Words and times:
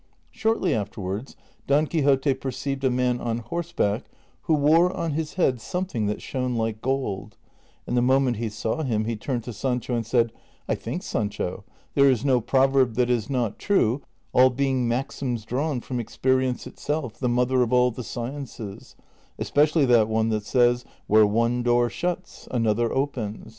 Shortly 0.31 0.73
afterwards 0.73 1.35
Don 1.67 1.85
Quixote 1.85 2.33
perceived 2.33 2.83
a 2.83 2.89
man 2.89 3.19
on 3.19 3.37
horseback 3.37 4.05
who 4.41 4.55
wore 4.55 4.91
on 4.91 5.11
his 5.11 5.35
head 5.35 5.61
something 5.61 6.07
that 6.07 6.23
shone 6.23 6.55
like 6.55 6.81
gold, 6.81 7.37
and 7.85 7.95
the 7.95 8.01
moment 8.01 8.37
he 8.37 8.49
saw 8.49 8.81
him 8.81 9.05
he 9.05 9.15
turned 9.15 9.43
to 9.43 9.53
Sancho 9.53 9.93
and 9.93 10.03
said," 10.03 10.31
I 10.67 10.73
think, 10.73 11.03
Sancho, 11.03 11.65
there 11.93 12.09
is 12.09 12.25
no 12.25 12.41
proverb 12.41 12.95
that 12.95 13.11
is 13.11 13.29
not 13.29 13.59
true, 13.59 14.01
all 14.33 14.49
being 14.49 14.87
maxims 14.87 15.45
drawn 15.45 15.81
from 15.81 15.99
experience 15.99 16.65
itself, 16.65 17.19
the 17.19 17.29
mother 17.29 17.61
of 17.61 17.71
all 17.71 17.91
the 17.91 18.03
sciences, 18.03 18.95
especially 19.37 19.85
that 19.85 20.07
one 20.09 20.29
that 20.29 20.47
says, 20.47 20.83
< 20.95 21.05
Where 21.05 21.27
one 21.27 21.61
door 21.61 21.91
shuts, 21.91 22.47
another 22.49 22.91
opens.' 22.91 23.49